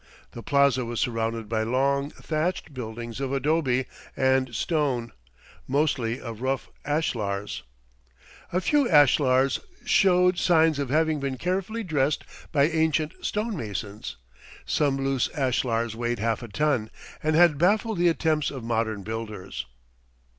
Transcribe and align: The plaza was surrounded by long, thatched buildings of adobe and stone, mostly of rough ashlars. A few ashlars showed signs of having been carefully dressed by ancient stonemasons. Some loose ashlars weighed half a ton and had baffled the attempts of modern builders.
The 0.31 0.41
plaza 0.41 0.83
was 0.83 0.99
surrounded 0.99 1.47
by 1.47 1.61
long, 1.61 2.09
thatched 2.09 2.73
buildings 2.73 3.19
of 3.21 3.31
adobe 3.31 3.85
and 4.17 4.55
stone, 4.55 5.11
mostly 5.67 6.19
of 6.19 6.41
rough 6.41 6.71
ashlars. 6.83 7.61
A 8.51 8.59
few 8.61 8.89
ashlars 8.89 9.59
showed 9.85 10.39
signs 10.39 10.79
of 10.79 10.89
having 10.89 11.19
been 11.19 11.37
carefully 11.37 11.83
dressed 11.83 12.23
by 12.51 12.63
ancient 12.67 13.13
stonemasons. 13.23 14.17
Some 14.65 14.97
loose 14.97 15.29
ashlars 15.35 15.95
weighed 15.95 16.17
half 16.17 16.41
a 16.41 16.47
ton 16.47 16.89
and 17.21 17.35
had 17.35 17.59
baffled 17.59 17.99
the 17.99 18.09
attempts 18.09 18.49
of 18.49 18.63
modern 18.63 19.03
builders. 19.03 19.67